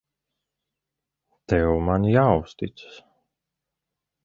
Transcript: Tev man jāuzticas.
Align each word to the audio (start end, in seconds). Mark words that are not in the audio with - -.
Tev 1.51 1.75
man 1.89 2.09
jāuzticas. 2.15 2.99